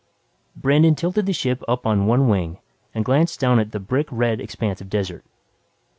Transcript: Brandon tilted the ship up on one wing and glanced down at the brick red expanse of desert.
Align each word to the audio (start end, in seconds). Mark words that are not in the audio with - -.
Brandon 0.55 0.95
tilted 0.95 1.27
the 1.27 1.31
ship 1.31 1.61
up 1.67 1.85
on 1.85 2.07
one 2.07 2.27
wing 2.27 2.57
and 2.91 3.05
glanced 3.05 3.39
down 3.39 3.59
at 3.59 3.71
the 3.71 3.79
brick 3.79 4.07
red 4.09 4.41
expanse 4.41 4.81
of 4.81 4.89
desert. 4.89 5.23